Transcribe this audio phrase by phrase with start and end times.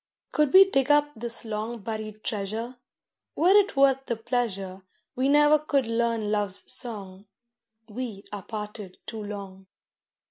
[0.31, 2.75] COULD we dig up this long buried treasure,
[3.35, 4.81] Were it worth the pleasure,
[5.15, 7.27] We never could learn love's song,
[7.87, 9.67] We are parted too long.